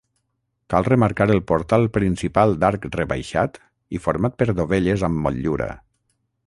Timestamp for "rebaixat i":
2.97-4.03